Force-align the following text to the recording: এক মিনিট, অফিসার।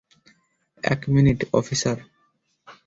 এক 0.83 1.01
মিনিট, 1.07 1.39
অফিসার। 1.53 1.97